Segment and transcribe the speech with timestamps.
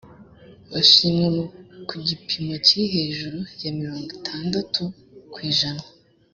[0.71, 1.29] bashimwa
[1.87, 4.81] ku gipimo kiri hejuru ya mirongo itandatu
[5.33, 5.83] ku ijana